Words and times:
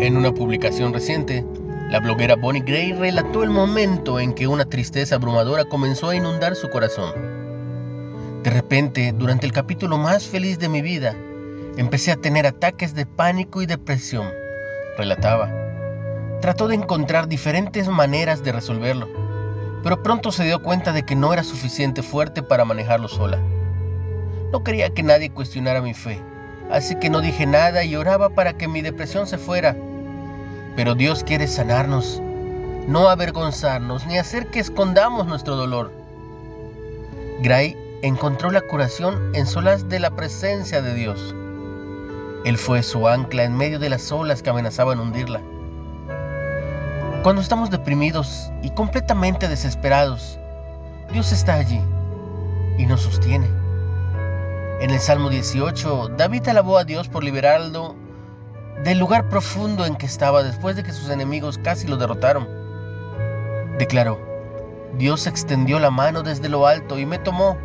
En 0.00 0.16
una 0.16 0.32
publicación 0.32 0.94
reciente, 0.94 1.44
la 1.90 2.00
bloguera 2.00 2.34
Bonnie 2.34 2.62
Gray 2.62 2.94
relató 2.94 3.42
el 3.42 3.50
momento 3.50 4.18
en 4.18 4.32
que 4.32 4.46
una 4.46 4.64
tristeza 4.64 5.16
abrumadora 5.16 5.66
comenzó 5.66 6.08
a 6.08 6.16
inundar 6.16 6.56
su 6.56 6.70
corazón. 6.70 7.12
De 8.42 8.48
repente, 8.48 9.12
durante 9.12 9.44
el 9.44 9.52
capítulo 9.52 9.98
más 9.98 10.26
feliz 10.26 10.58
de 10.58 10.70
mi 10.70 10.80
vida, 10.80 11.14
empecé 11.76 12.12
a 12.12 12.16
tener 12.16 12.46
ataques 12.46 12.94
de 12.94 13.04
pánico 13.04 13.60
y 13.60 13.66
depresión, 13.66 14.26
relataba. 14.96 15.50
Trató 16.40 16.66
de 16.66 16.76
encontrar 16.76 17.28
diferentes 17.28 17.86
maneras 17.86 18.42
de 18.42 18.52
resolverlo, 18.52 19.06
pero 19.82 20.02
pronto 20.02 20.32
se 20.32 20.44
dio 20.44 20.62
cuenta 20.62 20.92
de 20.94 21.02
que 21.02 21.14
no 21.14 21.34
era 21.34 21.44
suficiente 21.44 22.02
fuerte 22.02 22.42
para 22.42 22.64
manejarlo 22.64 23.08
sola. 23.08 23.38
No 24.50 24.64
quería 24.64 24.88
que 24.94 25.02
nadie 25.02 25.28
cuestionara 25.28 25.82
mi 25.82 25.92
fe, 25.92 26.18
así 26.70 26.94
que 26.94 27.10
no 27.10 27.20
dije 27.20 27.44
nada 27.44 27.84
y 27.84 27.96
oraba 27.96 28.30
para 28.30 28.54
que 28.54 28.66
mi 28.66 28.80
depresión 28.80 29.26
se 29.26 29.36
fuera 29.36 29.76
pero 30.76 30.94
Dios 30.94 31.24
quiere 31.24 31.46
sanarnos, 31.46 32.20
no 32.86 33.08
avergonzarnos 33.08 34.06
ni 34.06 34.18
hacer 34.18 34.46
que 34.48 34.60
escondamos 34.60 35.26
nuestro 35.26 35.56
dolor. 35.56 35.92
Gray 37.42 37.76
encontró 38.02 38.50
la 38.50 38.60
curación 38.60 39.34
en 39.34 39.46
solas 39.46 39.88
de 39.88 40.00
la 40.00 40.10
presencia 40.10 40.82
de 40.82 40.94
Dios. 40.94 41.34
Él 42.44 42.56
fue 42.56 42.82
su 42.82 43.06
ancla 43.08 43.44
en 43.44 43.56
medio 43.56 43.78
de 43.78 43.90
las 43.90 44.10
olas 44.12 44.42
que 44.42 44.50
amenazaban 44.50 45.00
hundirla. 45.00 45.40
Cuando 47.22 47.42
estamos 47.42 47.70
deprimidos 47.70 48.50
y 48.62 48.70
completamente 48.70 49.48
desesperados, 49.48 50.38
Dios 51.12 51.32
está 51.32 51.54
allí 51.54 51.80
y 52.78 52.86
nos 52.86 53.02
sostiene. 53.02 53.46
En 54.80 54.90
el 54.90 55.00
Salmo 55.00 55.28
18, 55.28 56.12
David 56.16 56.48
alabó 56.48 56.78
a 56.78 56.84
Dios 56.84 57.08
por 57.08 57.22
liberarlo 57.22 57.94
del 58.84 58.98
lugar 58.98 59.28
profundo 59.28 59.84
en 59.84 59.96
que 59.96 60.06
estaba 60.06 60.42
después 60.42 60.74
de 60.74 60.82
que 60.82 60.92
sus 60.92 61.10
enemigos 61.10 61.58
casi 61.58 61.86
lo 61.86 61.96
derrotaron. 61.96 62.48
Declaró, 63.78 64.18
Dios 64.96 65.26
extendió 65.26 65.78
la 65.78 65.90
mano 65.90 66.22
desde 66.22 66.48
lo 66.48 66.66
alto 66.66 66.98
y 66.98 67.04
me 67.04 67.18
tomó, 67.18 67.58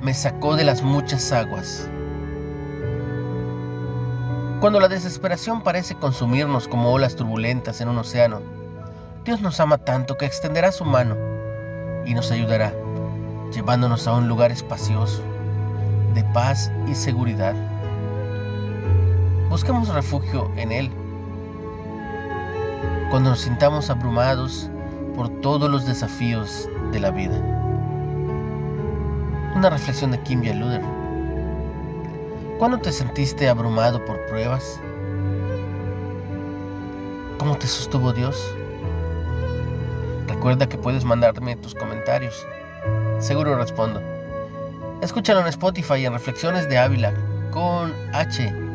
me 0.00 0.14
sacó 0.14 0.56
de 0.56 0.64
las 0.64 0.82
muchas 0.82 1.32
aguas. 1.32 1.88
Cuando 4.60 4.80
la 4.80 4.88
desesperación 4.88 5.62
parece 5.62 5.94
consumirnos 5.94 6.66
como 6.66 6.92
olas 6.92 7.14
turbulentas 7.14 7.80
en 7.80 7.88
un 7.88 7.98
océano, 7.98 8.40
Dios 9.24 9.40
nos 9.40 9.60
ama 9.60 9.78
tanto 9.78 10.16
que 10.16 10.26
extenderá 10.26 10.72
su 10.72 10.84
mano 10.84 11.16
y 12.06 12.14
nos 12.14 12.30
ayudará, 12.30 12.72
llevándonos 13.52 14.08
a 14.08 14.14
un 14.14 14.26
lugar 14.26 14.50
espacioso, 14.50 15.22
de 16.14 16.24
paz 16.24 16.72
y 16.88 16.94
seguridad. 16.94 17.54
Busquemos 19.48 19.88
refugio 19.88 20.50
en 20.56 20.72
Él. 20.72 20.90
Cuando 23.10 23.30
nos 23.30 23.40
sintamos 23.40 23.88
abrumados 23.88 24.68
por 25.16 25.30
todos 25.40 25.70
los 25.70 25.86
desafíos 25.86 26.68
de 26.92 27.00
la 27.00 27.10
vida. 27.10 27.38
Una 29.56 29.70
reflexión 29.70 30.10
de 30.10 30.20
Kim 30.20 30.42
Luder. 30.42 30.82
¿Cuándo 32.58 32.76
te 32.76 32.92
sentiste 32.92 33.48
abrumado 33.48 34.04
por 34.04 34.26
pruebas? 34.26 34.78
¿Cómo 37.38 37.56
te 37.56 37.66
sostuvo 37.66 38.12
Dios? 38.12 38.54
Recuerda 40.26 40.68
que 40.68 40.76
puedes 40.76 41.06
mandarme 41.06 41.56
tus 41.56 41.74
comentarios. 41.74 42.46
Seguro 43.18 43.56
respondo. 43.56 44.02
Escúchalo 45.00 45.40
en 45.40 45.46
Spotify 45.46 46.04
en 46.04 46.12
Reflexiones 46.12 46.68
de 46.68 46.76
Ávila 46.76 47.14
con 47.50 47.94
H 48.12 48.67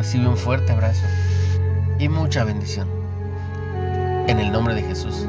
Recibe 0.00 0.28
un 0.28 0.36
fuerte 0.38 0.72
abrazo 0.72 1.04
y 1.98 2.08
mucha 2.08 2.42
bendición. 2.42 2.88
En 4.28 4.38
el 4.38 4.50
nombre 4.50 4.74
de 4.74 4.80
Jesús. 4.80 5.26